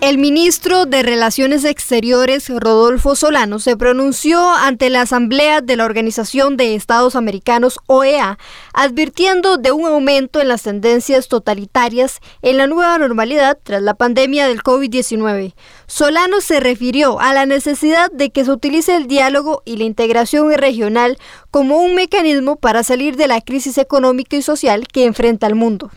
El 0.00 0.16
ministro 0.16 0.86
de 0.86 1.02
Relaciones 1.02 1.66
Exteriores, 1.66 2.48
Rodolfo 2.48 3.14
Solano, 3.14 3.58
se 3.58 3.76
pronunció 3.76 4.50
ante 4.50 4.88
la 4.88 5.02
Asamblea 5.02 5.60
de 5.60 5.76
la 5.76 5.84
Organización 5.84 6.56
de 6.56 6.74
Estados 6.74 7.16
Americanos, 7.16 7.78
OEA, 7.86 8.38
advirtiendo 8.72 9.58
de 9.58 9.72
un 9.72 9.84
aumento 9.84 10.40
en 10.40 10.48
las 10.48 10.62
tendencias 10.62 11.28
totalitarias 11.28 12.20
en 12.40 12.56
la 12.56 12.66
nueva 12.66 12.96
normalidad 12.96 13.58
tras 13.62 13.82
la 13.82 13.92
pandemia 13.92 14.48
del 14.48 14.62
COVID-19. 14.62 15.52
Solano 15.86 16.40
se 16.40 16.60
refirió 16.60 17.20
a 17.20 17.34
la 17.34 17.44
necesidad 17.44 18.10
de 18.10 18.30
que 18.30 18.46
se 18.46 18.52
utilice 18.52 18.96
el 18.96 19.06
diálogo 19.06 19.60
y 19.66 19.76
la 19.76 19.84
integración 19.84 20.50
regional 20.50 21.18
como 21.50 21.76
un 21.76 21.94
mecanismo 21.94 22.56
para 22.56 22.84
salir 22.84 23.16
de 23.16 23.28
la 23.28 23.42
crisis 23.42 23.76
económica 23.76 24.34
y 24.34 24.40
social 24.40 24.88
que 24.88 25.04
enfrenta 25.04 25.46
el 25.46 25.56
mundo. 25.56 25.90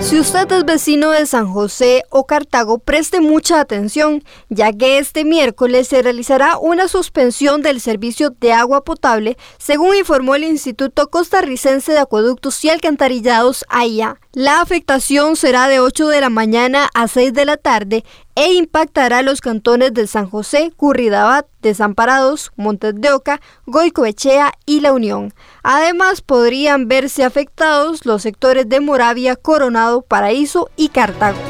Si 0.00 0.18
usted 0.18 0.50
es 0.50 0.64
vecino 0.64 1.10
de 1.10 1.26
San 1.26 1.52
José 1.52 2.02
o 2.08 2.26
Cartago, 2.26 2.78
preste 2.78 3.20
mucha 3.20 3.60
atención, 3.60 4.24
ya 4.48 4.72
que 4.72 4.98
este 4.98 5.24
miércoles 5.24 5.88
se 5.88 6.02
realizará 6.02 6.56
una 6.58 6.88
suspensión 6.88 7.60
del 7.60 7.80
servicio 7.80 8.30
de 8.30 8.52
agua 8.52 8.82
potable, 8.82 9.36
según 9.58 9.94
informó 9.94 10.34
el 10.34 10.44
Instituto 10.44 11.10
Costarricense 11.10 11.92
de 11.92 11.98
Acueductos 11.98 12.64
y 12.64 12.70
Alcantarillados 12.70 13.64
AIA. 13.68 14.18
La 14.32 14.60
afectación 14.60 15.34
será 15.34 15.66
de 15.66 15.80
8 15.80 16.06
de 16.06 16.20
la 16.20 16.30
mañana 16.30 16.88
a 16.94 17.08
6 17.08 17.32
de 17.32 17.44
la 17.44 17.56
tarde 17.56 18.04
e 18.36 18.52
impactará 18.52 19.22
los 19.22 19.40
cantones 19.40 19.92
de 19.92 20.06
San 20.06 20.30
José, 20.30 20.72
Curridabat, 20.76 21.46
Desamparados, 21.62 22.52
Montes 22.54 22.94
de 22.94 23.10
Oca, 23.10 23.40
Goicoechea 23.66 24.52
y 24.66 24.82
La 24.82 24.92
Unión. 24.92 25.34
Además, 25.64 26.20
podrían 26.20 26.86
verse 26.86 27.24
afectados 27.24 28.06
los 28.06 28.22
sectores 28.22 28.68
de 28.68 28.78
Moravia, 28.78 29.34
Coronado, 29.34 30.02
Paraíso 30.02 30.70
y 30.76 30.90
Cartago. 30.90 31.49